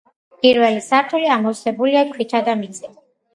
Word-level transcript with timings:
პირველი 0.45 0.79
სართული 0.85 1.29
ამოვსებულია 1.35 2.03
ქვითა 2.15 2.43
და 2.49 2.57
მიწით. 2.65 2.99